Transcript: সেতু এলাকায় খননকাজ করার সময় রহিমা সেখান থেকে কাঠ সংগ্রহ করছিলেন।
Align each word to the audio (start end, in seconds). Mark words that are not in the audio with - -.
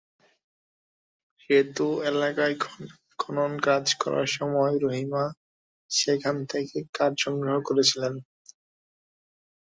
সেতু 1.39 1.87
এলাকায় 2.09 2.55
খননকাজ 3.19 3.85
করার 4.01 4.29
সময় 4.37 4.73
রহিমা 4.83 5.23
সেখান 5.91 6.35
থেকে 6.51 6.77
কাঠ 6.95 7.13
সংগ্রহ 7.17 7.55
করছিলেন। 7.67 8.13